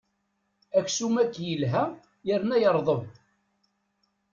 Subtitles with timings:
[0.77, 1.83] Aksum-agi yelha
[2.27, 3.01] yerna yerḍeb.